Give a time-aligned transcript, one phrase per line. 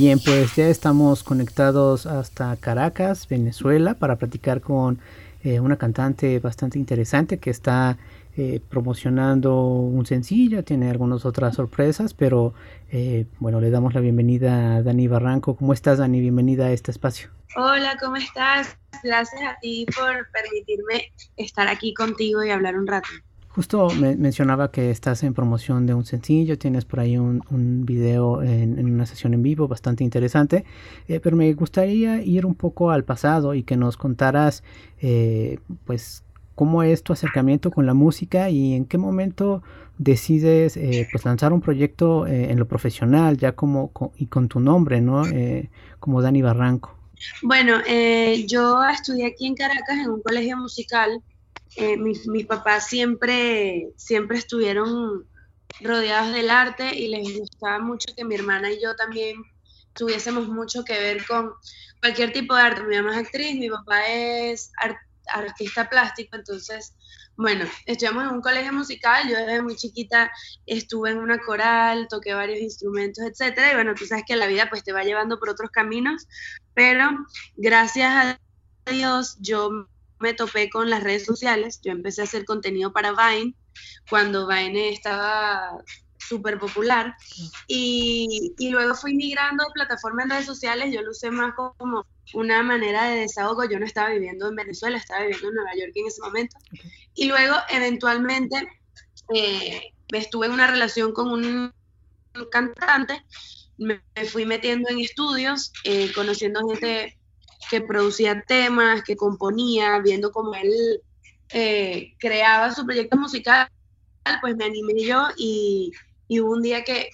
[0.00, 4.98] Bien, pues ya estamos conectados hasta Caracas, Venezuela, para platicar con
[5.44, 7.98] eh, una cantante bastante interesante que está
[8.34, 12.54] eh, promocionando un sencillo, tiene algunas otras sorpresas, pero
[12.90, 15.54] eh, bueno, le damos la bienvenida a Dani Barranco.
[15.54, 16.18] ¿Cómo estás, Dani?
[16.18, 17.28] Bienvenida a este espacio.
[17.54, 18.78] Hola, ¿cómo estás?
[19.04, 23.10] Gracias a ti por permitirme estar aquí contigo y hablar un rato.
[23.52, 28.44] Justo me mencionaba que estás en promoción de un sencillo, tienes por ahí un, video
[28.44, 30.64] en, una sesión en vivo bastante interesante,
[31.08, 34.62] eh, pero me gustaría ir un poco al pasado y que nos contaras,
[35.00, 36.22] eh, pues,
[36.54, 39.64] cómo es tu acercamiento con la música y en qué momento
[39.98, 45.00] decides, eh, pues, lanzar un proyecto en lo profesional, ya como y con tu nombre,
[45.00, 45.24] ¿no?
[45.98, 46.96] como Dani Barranco.
[47.42, 47.78] Bueno,
[48.46, 51.20] yo estudié aquí en Caracas en un colegio musical
[51.76, 55.26] eh, mis, papás siempre, siempre estuvieron
[55.80, 59.36] rodeados del arte y les gustaba mucho que mi hermana y yo también
[59.94, 61.52] tuviésemos mucho que ver con
[62.00, 62.82] cualquier tipo de arte.
[62.82, 64.72] Mi mamá es actriz, mi papá es
[65.32, 66.94] artista plástico, entonces,
[67.36, 70.30] bueno, estudiamos en un colegio musical, yo desde muy chiquita
[70.66, 74.68] estuve en una coral, toqué varios instrumentos, etcétera, y bueno, tú sabes que la vida
[74.68, 76.26] pues te va llevando por otros caminos,
[76.74, 77.10] pero
[77.56, 78.10] gracias
[78.86, 79.86] a Dios yo
[80.20, 81.80] me topé con las redes sociales.
[81.82, 83.54] Yo empecé a hacer contenido para Vine
[84.08, 85.82] cuando Vine estaba
[86.18, 87.16] súper popular
[87.66, 90.92] y, luego fui migrando de plataformas en redes sociales.
[90.92, 93.64] Yo lo usé más como una manera de desahogo.
[93.64, 96.56] Yo no estaba viviendo en Venezuela, estaba viviendo en Nueva York en ese momento.
[97.14, 98.68] Y luego, eventualmente,
[99.34, 101.72] eh, estuve en una relación con un
[102.52, 103.24] cantante.
[103.78, 107.18] Me, fui metiendo en estudios, eh, conociendo gente
[107.68, 111.02] que producía temas, que componía, viendo cómo él
[111.50, 113.68] eh, creaba su proyecto musical,
[114.40, 115.92] pues me animé yo y,
[116.28, 117.10] hubo un día que,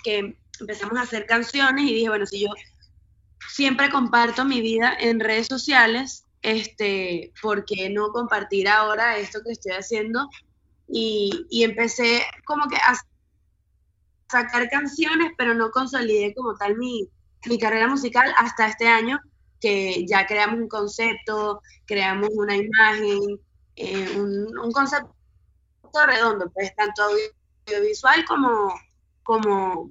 [0.61, 2.48] empezamos a hacer canciones y dije, bueno, si yo
[3.48, 9.53] siempre comparto mi vida en redes sociales, este, ¿por qué no compartir ahora esto que
[9.53, 10.28] estoy haciendo?
[10.88, 12.94] Y, y empecé como que a
[14.31, 17.09] sacar canciones, pero no consolidé como tal mi,
[17.47, 19.21] mi carrera musical hasta este año,
[19.61, 23.41] que ya creamos un concepto, creamos una imagen,
[23.77, 25.12] eh, un, concepto
[26.06, 27.03] redondo, pues tanto
[27.66, 28.75] audiovisual como,
[29.22, 29.91] como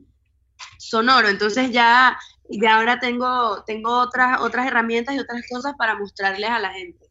[0.78, 1.30] sonoro.
[1.30, 2.18] Entonces ya,
[2.50, 7.08] ya ahora tengo, tengo otras, otras herramientas y otras cosas para mostrarles a la gente.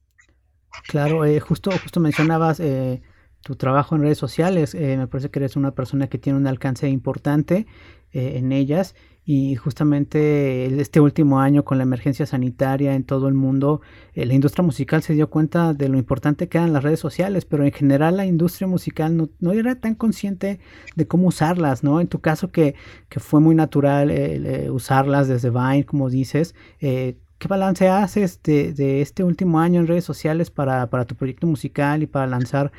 [0.89, 3.03] Claro, eh, justo, justo mencionabas eh,
[3.43, 4.75] tu trabajo en redes sociales.
[4.75, 7.67] me parece que eres una persona que tiene un alcance importante
[8.13, 8.95] en ellas
[9.27, 13.81] y justamente este último año con la emergencia sanitaria en todo el mundo,
[14.13, 17.47] eh, la industria musical se dio cuenta de lo importante que eran las redes sociales,
[17.47, 20.61] pero en general la industria musical no, no era tan consciente
[20.95, 22.01] de cómo usarlas, ¿no?
[22.01, 22.75] En tu caso que,
[23.09, 28.75] que fue muy natural eh, usarlas desde Vine, como dices, eh, ¿qué balance haces de,
[28.75, 32.73] de, este último año en redes sociales para, para tu proyecto musical y para lanzar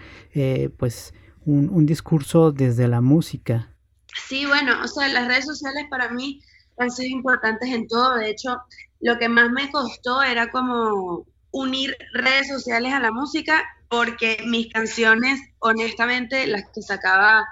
[0.78, 1.14] pues
[1.46, 3.75] un, un discurso desde la música?
[4.28, 6.42] Sí, bueno, o sea, las redes sociales para mí
[6.78, 8.16] han sido importantes en todo.
[8.16, 8.58] De hecho,
[9.02, 14.72] lo que más me costó era como unir redes sociales a la música, porque mis
[14.72, 17.46] canciones, honestamente, las que sacaba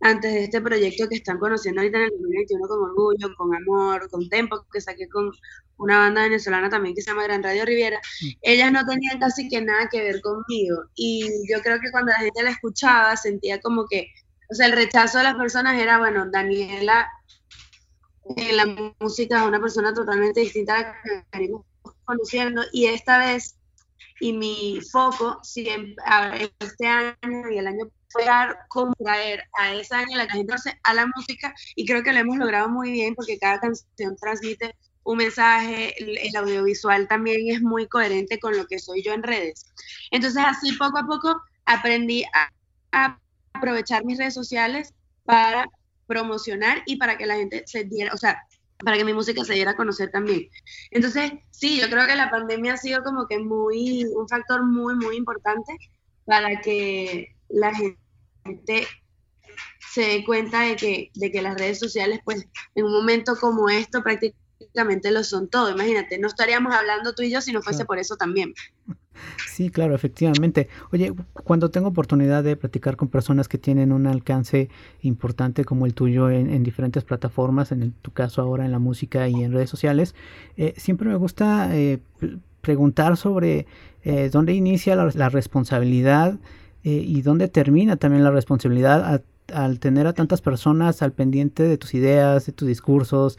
[0.00, 4.10] antes de este proyecto que están conociendo ahorita en el 2021 con Orgullo, con Amor,
[4.10, 5.30] con Tempo, que saqué con
[5.78, 8.26] una banda venezolana también que se llama Gran Radio Riviera, mm.
[8.42, 10.84] ellas no tenían casi que nada que ver conmigo.
[10.94, 14.08] Y yo creo que cuando la gente la escuchaba sentía como que
[14.52, 17.10] o sea, el rechazo de las personas era, bueno, Daniela
[18.36, 21.64] en la música es una persona totalmente distinta a la que venimos
[22.04, 23.56] conociendo y esta vez
[24.20, 25.96] y mi foco siempre
[26.60, 30.94] este año y el año fue dar como traer a ese año la gente a
[30.94, 35.16] la música y creo que lo hemos logrado muy bien porque cada canción transmite un
[35.16, 39.64] mensaje, el, audiovisual también es muy coherente con lo que soy yo en redes.
[40.10, 42.24] Entonces así poco a poco aprendí
[42.92, 43.18] a
[43.54, 44.94] aprovechar mis redes sociales
[45.24, 45.66] para
[46.06, 48.42] promocionar y para que la gente se diera, o sea,
[48.84, 50.48] para que mi música se diera a conocer también.
[50.90, 54.94] Entonces, sí, yo creo que la pandemia ha sido como que muy, un factor muy,
[54.96, 55.76] muy importante
[56.24, 58.86] para que la gente
[59.92, 63.68] se dé cuenta de que, de que las redes sociales, pues, en un momento como
[63.68, 65.70] esto, prácticamente lo son todo.
[65.70, 68.54] Imagínate, no estaríamos hablando tú y yo si no fuese por eso también.
[69.46, 70.68] Sí, claro, efectivamente.
[70.92, 74.68] Oye, cuando tengo oportunidad de platicar con personas que tienen un alcance
[75.02, 79.42] importante como el tuyo en, diferentes plataformas, en tu caso ahora en la música y
[79.42, 80.14] en redes sociales,
[80.56, 81.98] eh, siempre me gusta eh,
[82.60, 83.66] preguntar sobre
[84.04, 86.38] eh, dónde inicia la, responsabilidad
[86.84, 89.22] y dónde termina también la responsabilidad
[89.54, 93.38] al tener a tantas personas al pendiente de tus ideas, de tus discursos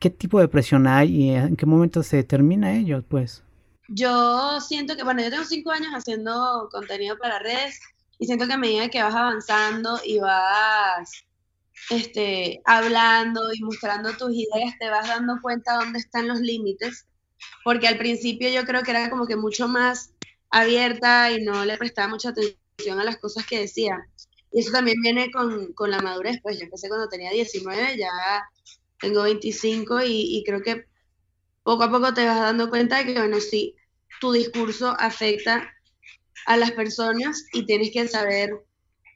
[0.00, 3.04] ¿qué tipo de presión hay y en qué momento se termina ello?
[3.06, 3.44] Pues.
[3.92, 7.80] Yo siento que, bueno, yo tengo cinco años haciendo contenido para redes
[8.20, 11.10] y siento que a medida que vas avanzando y vas
[11.90, 17.08] este, hablando y mostrando tus ideas, te vas dando cuenta dónde están los límites,
[17.64, 20.12] porque al principio yo creo que era como que mucho más
[20.50, 23.98] abierta y no le prestaba mucha atención a las cosas que decía.
[24.52, 28.08] Y eso también viene con, con la madurez, pues yo empecé cuando tenía 19, ya
[29.00, 30.84] tengo 25 y, y, creo que
[31.64, 33.74] poco a poco te vas dando cuenta de que, bueno, sí,
[34.20, 35.72] tu discurso afecta
[36.46, 38.50] a las personas y tienes que saber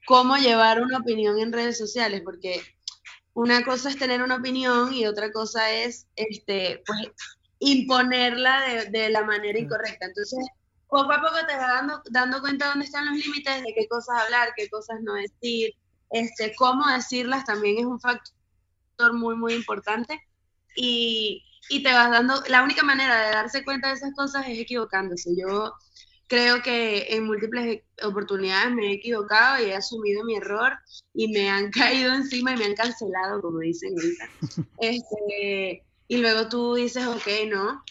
[0.06, 2.60] cómo llevar una opinión en redes sociales, porque
[3.32, 7.08] una cosa es tener una opinión y otra cosa es, este, pues,
[7.58, 10.06] imponerla de, de la manera incorrecta.
[10.06, 10.46] Entonces,
[10.88, 13.88] poco a poco te vas dando, dando cuenta de dónde están los límites, de qué
[13.88, 15.74] cosas hablar, qué cosas no decir,
[16.10, 20.20] este, cómo decirlas también es un factor muy, muy importante.
[20.76, 24.58] Y, y te vas dando, la única manera de darse cuenta de esas cosas es
[24.58, 25.30] equivocándose.
[25.36, 25.72] Yo
[26.26, 30.72] creo que en múltiples oportunidades me he equivocado y he asumido mi error
[31.14, 34.28] y me han caído encima y me han cancelado, como dicen ahorita.
[34.80, 37.82] Este, y luego tú dices, ok, no,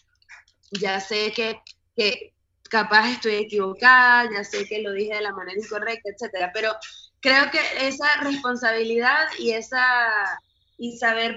[0.72, 1.60] ya sé que,
[1.96, 2.34] que
[2.70, 6.72] capaz estoy equivocada, ya sé que lo dije de la manera incorrecta, etcétera, pero
[7.20, 10.08] creo que esa responsabilidad y esa
[10.78, 11.36] y saber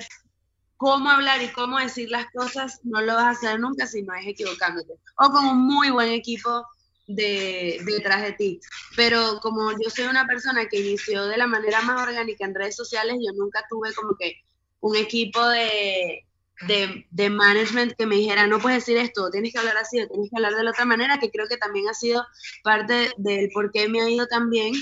[0.77, 4.15] cómo hablar y cómo decir las cosas no lo vas a hacer nunca si no
[4.15, 6.67] es equivocándote o con un muy buen equipo
[7.07, 8.61] de, detrás de ti.
[8.97, 12.77] Pero como yo soy una persona que inició de la manera más orgánica en redes
[12.77, 14.43] sociales, yo nunca tuve como que
[14.81, 16.25] un equipo de,
[16.67, 20.31] de, de, management que me dijera, no puedes decir esto, tienes que hablar así, tienes
[20.31, 22.25] que hablar de la otra manera, que creo que también ha sido
[22.63, 24.75] parte del por qué me ha ido tan bien.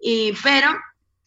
[0.00, 0.70] Y, pero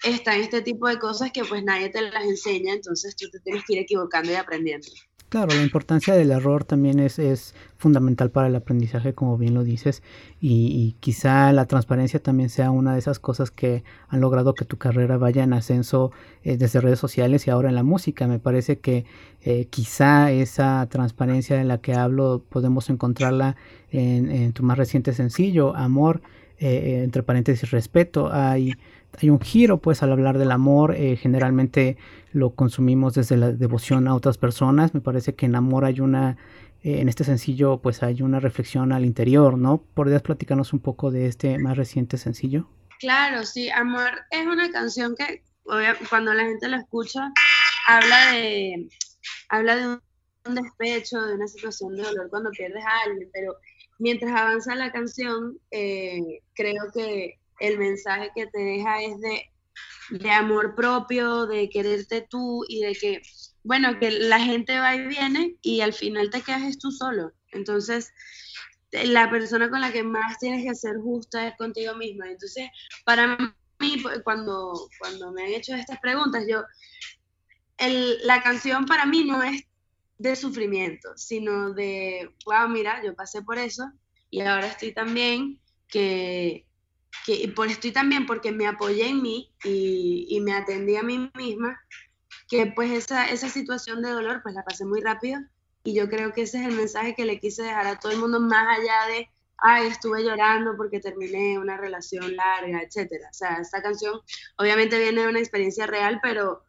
[0.03, 3.39] está en este tipo de cosas que pues nadie te las enseña, entonces tú te
[3.39, 4.88] tienes que ir equivocando y aprendiendo.
[5.31, 9.63] Claro, la importancia del error también es, es fundamental para el aprendizaje, como bien lo
[9.63, 10.03] dices,
[10.42, 14.77] y, quizá la transparencia también sea una de esas cosas que han logrado que tu
[14.77, 16.12] carrera vaya en ascenso
[16.44, 18.27] eh, desde redes sociales y ahora en la música.
[18.27, 19.06] Me parece que
[19.42, 23.56] eh, quizá esa transparencia de la que hablo podemos encontrarla
[23.89, 26.21] en, tu más reciente sencillo, Amor,
[26.59, 28.30] eh, entre paréntesis, respeto.
[28.33, 28.74] Hay
[29.19, 31.98] hay un giro pues al hablar del amor eh, generalmente
[32.31, 34.94] lo consumimos desde la devoción a otras personas.
[34.94, 36.38] Me parece que en amor hay una
[36.84, 41.12] eh, en este sencillo pues hay una reflexión al interior no podrías platicarnos un poco
[41.12, 42.68] de este más reciente sencillo
[43.00, 45.44] claro sí amor es una canción que
[46.10, 47.31] cuando la gente la escucha
[47.88, 48.90] habla de
[49.50, 53.54] habla de un despecho de una situación de dolor cuando pierdes a alguien pero
[54.00, 59.52] mientras avanza la canción eh, creo que el mensaje que te deja es de,
[60.10, 63.22] de amor propio, de quererte tú y de que,
[63.63, 67.31] bueno, que la gente va y viene y al final te quedas tú solo.
[67.52, 68.12] Entonces,
[68.92, 72.30] la persona con la que más tienes que ser justa es contigo misma.
[72.30, 72.68] Entonces,
[73.06, 73.38] para
[73.80, 76.64] mí, pues, cuando, cuando me han hecho estas preguntas, yo,
[78.24, 79.64] la canción para mí no es
[80.18, 83.84] de sufrimiento, sino de, wow, mira, yo pasé por eso
[84.30, 86.66] y ahora estoy tan bien que,
[87.25, 91.31] que por estoy también porque me apoyé en mí y, y, me atendí a mí
[91.35, 91.80] misma,
[92.47, 95.40] que pues esa, esa situación de dolor pues la pasé muy rápido.
[95.83, 98.19] Y yo creo que ese es el mensaje que le quise dejar a todo el
[98.19, 103.30] mundo más allá de, ay, estuve llorando porque terminé una relación larga, etcétera.
[103.30, 104.19] O sea, esta canción
[104.57, 106.64] obviamente viene de una experiencia real, pero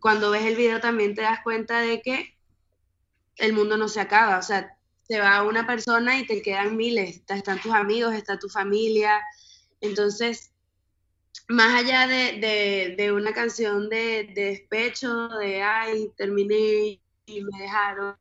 [0.00, 2.36] cuando ves el video también te das cuenta de que
[3.36, 4.76] el mundo no se acaba, o sea,
[5.08, 9.20] te va una persona y te quedan miles, están tus amigos, está tu familia,
[9.80, 10.52] entonces,
[11.48, 18.16] más allá de, una canción de, despecho, de ay, terminé y me dejaron,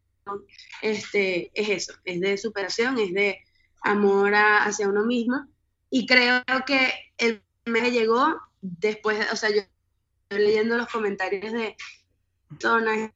[0.81, 3.39] este, es eso, es de superación, es de
[3.81, 5.47] amor hacia uno mismo.
[5.89, 9.61] Y creo que el me llegó después, o sea, yo
[10.29, 11.75] leyendo los comentarios de
[12.59, 13.11] zonas.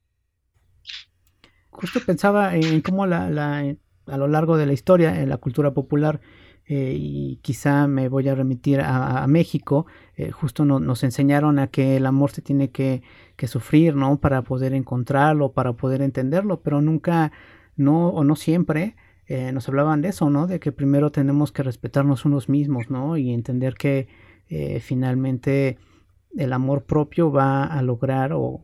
[1.69, 3.75] Justo pensaba en cómo la, la,
[4.07, 6.21] a lo largo de la historia, en la cultura popular,
[6.69, 9.85] eh, y quizá me voy a remitir a, México,
[10.17, 13.01] eh, justo nos enseñaron a que el amor se tiene que,
[13.37, 14.19] que, sufrir, ¿no?
[14.19, 17.31] Para poder encontrarlo, para poder entenderlo, pero nunca,
[17.77, 18.97] no o no siempre
[19.27, 20.45] eh, nos hablaban de eso, ¿no?
[20.45, 23.15] De que primero tenemos que respetarnos unos mismos, ¿no?
[23.15, 24.07] Y entender que
[24.79, 25.77] finalmente
[26.37, 28.61] el amor propio va a lograr o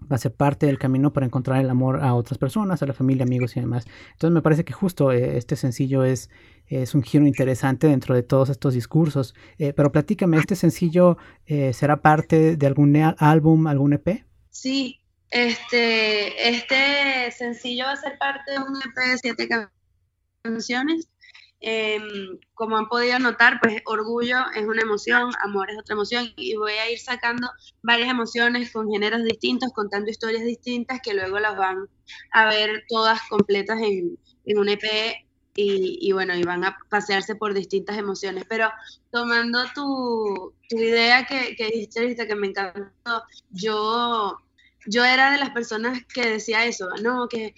[0.00, 2.92] va a ser parte del camino para encontrar el amor a otras personas, a la
[2.92, 3.86] familia, amigos y demás.
[4.12, 6.30] Entonces me parece que justo eh, este sencillo es,
[6.66, 9.34] es un giro interesante dentro de todos estos discursos.
[9.58, 14.24] Eh, pero platícame, ¿este sencillo eh, será parte de algún álbum, algún EP?
[14.50, 15.00] Sí,
[15.30, 19.48] Este, este sencillo va a ser parte de un EP de siete
[20.42, 21.08] canciones.
[21.60, 26.56] Em, como han podido notar, pues orgullo es una emoción, amor es otra emoción y
[26.56, 27.48] voy a ir sacando
[27.82, 31.88] varias emociones con géneros distintos, contando historias distintas que luego las van
[32.32, 35.26] a ver todas completas en, en un EP
[35.60, 38.44] y, bueno, y van a pasearse por distintas emociones.
[38.48, 38.70] Pero
[39.10, 44.38] tomando tu, tu idea que, que dijiste, que me encantó, yo,
[44.86, 47.54] yo era de las personas que decía eso, no, que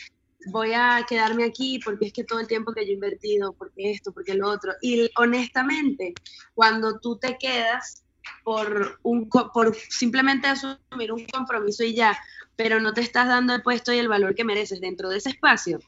[0.46, 3.90] voy a quedarme aquí porque es que todo el tiempo que yo he invertido, porque
[3.90, 4.72] esto, porque lo otro.
[4.80, 6.14] Y honestamente,
[6.54, 8.04] cuando tú te quedas
[8.44, 12.18] por, un, por simplemente asumir un compromiso y ya,
[12.56, 15.30] pero no te estás dando el puesto y el valor que mereces dentro de ese
[15.30, 15.80] espacio,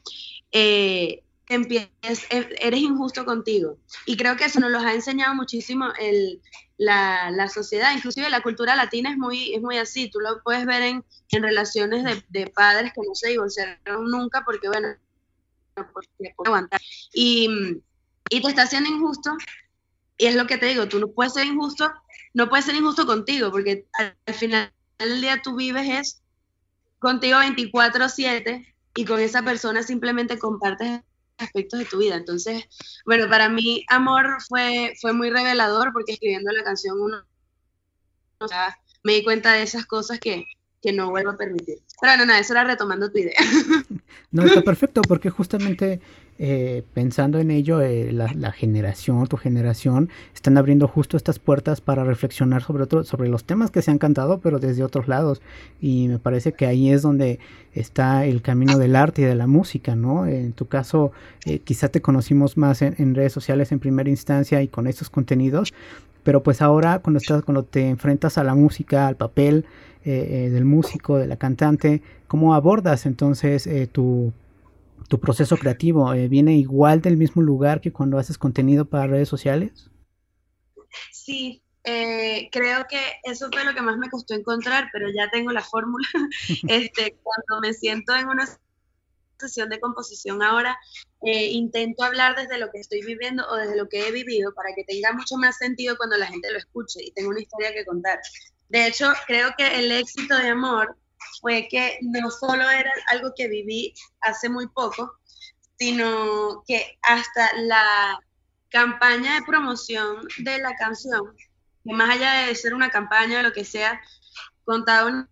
[0.51, 1.23] eh,
[2.29, 3.77] eres injusto contigo.
[4.05, 6.41] Y creo que eso nos lo ha enseñado muchísimo el,
[6.77, 10.65] la, la, sociedad, inclusive la cultura latina es muy, es muy así, tú lo puedes
[10.65, 14.89] ver en, en relaciones de, de, padres que no se divorciaron nunca porque, bueno,
[15.75, 16.81] porque aguantar.
[17.13, 17.49] Y,
[18.29, 19.31] y te está haciendo injusto,
[20.17, 21.91] y es lo que te digo, tú no puedes ser injusto,
[22.33, 26.21] no puedes ser injusto contigo, porque al, al final del día tú vives es
[26.99, 31.01] contigo 24/7 y con esa persona simplemente compartes
[31.37, 32.15] aspectos de tu vida.
[32.15, 32.63] Entonces,
[33.05, 37.23] bueno, para mí Amor fue, fue muy revelador porque escribiendo la canción uno
[39.03, 40.45] me di cuenta de esas cosas que,
[40.81, 41.77] que no vuelvo a permitir.
[42.01, 43.37] Pero no, no, eso era retomando tu idea.
[44.31, 46.01] No, está perfecto porque justamente
[46.45, 52.03] eh, pensando en ello, eh, la, generación, tu generación, están abriendo justo estas puertas para
[52.03, 55.41] reflexionar sobre, otro, sobre los temas que se han cantado, pero desde otros lados.
[55.79, 57.39] Y me parece que ahí es donde
[57.73, 60.25] está el camino del arte y de la música, ¿no?
[60.25, 61.13] En tu caso,
[61.45, 65.73] eh, quizá te conocimos más en, redes sociales en primera instancia y con estos contenidos,
[66.23, 69.63] pero pues ahora cuando, estás, cuando te enfrentas a la música, al papel
[70.03, 74.33] del músico, de la cantante, ¿cómo abordas entonces tu
[75.07, 79.29] tu proceso creativo eh, viene igual del mismo lugar que cuando haces contenido para redes
[79.29, 79.89] sociales?
[81.11, 85.51] Sí, eh, creo que eso fue lo que más me costó encontrar, pero ya tengo
[85.51, 86.07] la fórmula.
[86.67, 88.47] este, cuando me siento en una
[89.37, 90.77] sesión de composición ahora,
[91.21, 94.73] eh, intento hablar desde lo que estoy viviendo o desde lo que he vivido para
[94.75, 97.85] que tenga mucho más sentido cuando la gente lo escuche y tenga una historia que
[97.85, 98.19] contar.
[98.69, 100.97] De hecho, creo que el éxito de amor
[101.41, 105.13] fue que no solo era algo que viví hace muy poco,
[105.77, 108.19] sino que hasta la
[108.69, 111.35] campaña de promoción de la canción,
[111.83, 114.01] que más allá de ser una campaña o lo que sea,
[114.65, 115.29] contaba una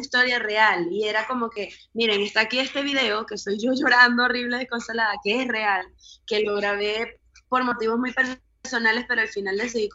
[0.00, 4.24] historia real y era como que, miren, está aquí este video que soy yo llorando
[4.24, 5.86] horrible desconsolada, que es real,
[6.26, 9.88] que lo grabé por motivos muy personales, pero al final decidí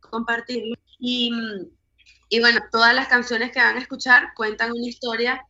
[0.00, 0.74] compartirlo.
[0.98, 1.30] Y
[2.30, 5.44] y bueno, todas las canciones que van a escuchar cuentan una historia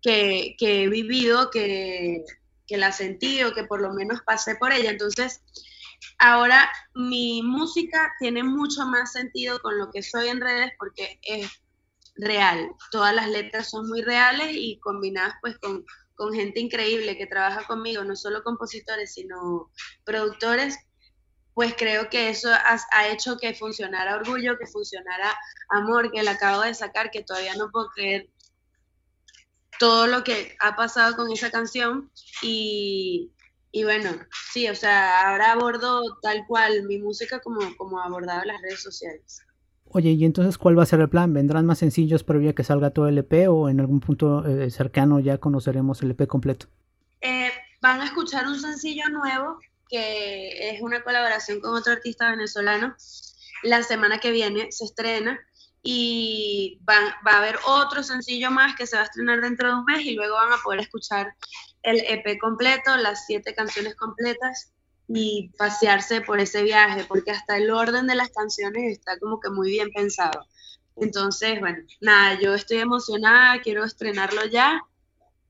[0.00, 2.24] que, he vivido, que,
[2.68, 4.90] la sentí o que por lo menos pasé por ella.
[4.90, 5.42] Entonces,
[6.18, 11.50] ahora mi música tiene mucho más sentido con lo que soy en redes porque es
[12.14, 12.70] real.
[12.92, 15.84] Todas las letras son muy reales y combinadas pues con
[16.32, 19.70] gente increíble que trabaja conmigo, no solo compositores, sino
[20.04, 20.78] productores
[21.54, 25.32] pues creo que eso ha, hecho que funcionara Orgullo, que funcionara
[25.68, 28.30] Amor, que la acabo de sacar, que todavía no puedo creer
[29.78, 32.10] todo lo que ha pasado con esa canción.
[32.42, 33.30] Y,
[33.84, 34.10] bueno,
[34.52, 39.42] sí, o sea, ahora abordo tal cual mi música como, como abordado las redes sociales.
[39.94, 41.34] Oye, ¿y entonces cuál va a ser el plan?
[41.34, 45.20] ¿Vendrán más sencillos previo que salga todo el EP o en algún punto eh, cercano
[45.20, 46.66] ya conoceremos el EP completo?
[47.20, 47.50] Eh,
[47.82, 49.58] van a escuchar un sencillo nuevo
[49.92, 52.96] que es una colaboración con otro artista venezolano.
[53.62, 55.38] La semana que viene se estrena
[55.82, 59.84] y va a haber otro sencillo más que se va a estrenar dentro de un
[59.84, 61.34] mes y luego van a poder escuchar
[61.82, 64.72] el EP completo, las siete canciones completas
[65.08, 69.50] y pasearse por ese viaje, porque hasta el orden de las canciones está como que
[69.50, 70.46] muy bien pensado.
[70.96, 74.80] Entonces, bueno, nada, yo estoy emocionada, quiero estrenarlo ya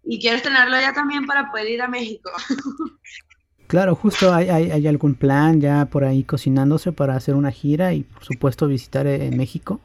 [0.02, 2.32] y quiero estrenarlo ya también para poder ir a México.
[3.72, 8.02] Claro, justo hay, hay, algún plan ya por ahí cocinándose para hacer una gira y
[8.02, 9.80] por supuesto visitar eh, México.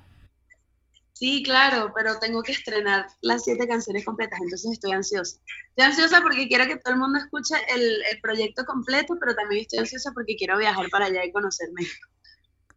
[1.13, 5.37] Sí, claro, pero tengo que estrenar las siete canciones completas, entonces estoy ansiosa.
[5.69, 9.61] Estoy ansiosa porque quiero que todo el mundo escuche el, el proyecto completo, pero también
[9.61, 12.09] estoy ansiosa porque quiero viajar para allá y conocer México.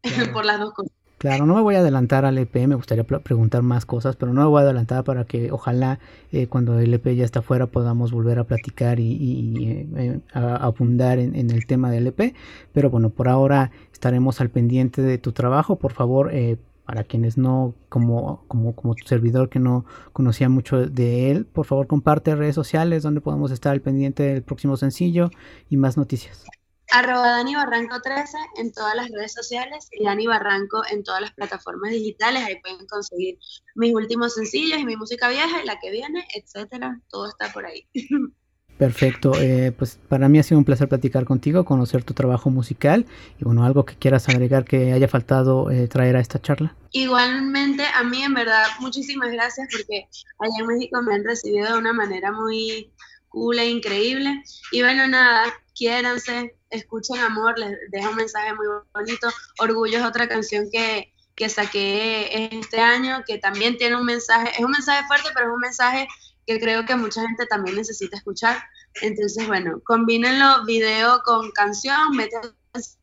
[0.32, 0.92] por las dos cosas.
[1.20, 4.40] Claro, no me voy a adelantar al EP, me gustaría preguntar más cosas, pero no
[4.40, 5.98] me voy a adelantar para que ojalá
[6.32, 11.18] eh, cuando el EP ya está fuera podamos volver a platicar y, eh, a, abundar
[11.18, 12.34] en, el tema del EP.
[12.72, 15.76] Pero bueno, por ahora estaremos al pendiente de tu trabajo.
[15.76, 19.84] Por favor, eh, para quienes no, como, como, como tu servidor que no
[20.14, 24.42] conocía mucho de él, por favor comparte redes sociales donde podemos estar al pendiente del
[24.42, 25.30] próximo sencillo
[25.68, 26.46] y más noticias.
[26.92, 31.32] Arroba Dani Barranco 13 en todas las redes sociales y Dani Barranco en todas las
[31.32, 32.44] plataformas digitales.
[32.44, 33.38] Ahí pueden conseguir
[33.74, 37.00] mis últimos sencillos y mi música vieja y la que viene, etcétera.
[37.08, 37.86] Todo está por ahí.
[38.80, 43.04] Perfecto, eh, pues para mí ha sido un placer platicar contigo, conocer tu trabajo musical
[43.38, 46.74] y bueno, algo que quieras agregar que haya faltado eh, traer a esta charla.
[46.92, 51.78] Igualmente, a mí en verdad, muchísimas gracias porque allá en México me han recibido de
[51.78, 52.90] una manera muy
[53.28, 54.42] cool e increíble.
[54.72, 59.28] Y bueno, nada, quiéranse, escuchen amor, les dejo un mensaje muy bonito.
[59.60, 64.62] Orgullo es otra canción que, que saqué este año, que también tiene un mensaje, es
[64.62, 66.06] un mensaje fuerte, pero es un mensaje
[66.46, 68.62] que creo que mucha gente también necesita escuchar.
[69.00, 72.52] Entonces, bueno, combínenlo video con canción, métanse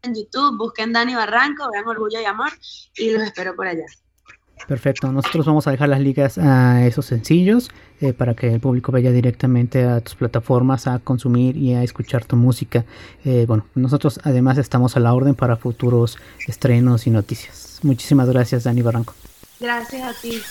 [0.03, 2.51] en YouTube, busquen Dani Barranco, vean Orgullo y Amor
[2.96, 3.86] y los espero por allá.
[4.68, 7.70] Perfecto, nosotros vamos a dejar las ligas a esos sencillos
[8.02, 12.26] eh, para que el público vaya directamente a tus plataformas a consumir y a escuchar
[12.26, 12.84] tu música.
[13.24, 17.80] Eh, bueno, nosotros además estamos a la orden para futuros estrenos y noticias.
[17.84, 19.14] Muchísimas gracias, Dani Barranco.
[19.60, 20.42] Gracias a ti.